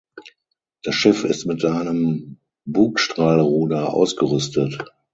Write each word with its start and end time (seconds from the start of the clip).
Das 0.81 0.95
Schiff 0.95 1.25
ist 1.25 1.45
mit 1.45 1.63
einem 1.63 2.37
Bugstrahlruder 2.65 3.93
ausgerüstet. 3.93 4.83